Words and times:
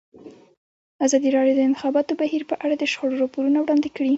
ازادي 1.05 1.29
راډیو 1.35 1.55
د 1.57 1.57
د 1.59 1.67
انتخاباتو 1.69 2.19
بهیر 2.21 2.41
په 2.49 2.55
اړه 2.63 2.75
د 2.77 2.83
شخړو 2.91 3.21
راپورونه 3.23 3.57
وړاندې 3.59 3.89
کړي. 3.95 4.09